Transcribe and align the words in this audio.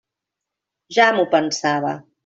Ja 0.99 1.11
m'ho 1.19 1.29
pensava. 1.37 1.97